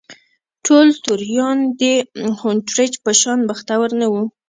[0.65, 1.83] ټول توریان د
[2.39, 4.23] هونټریج په شان بختور نه وو.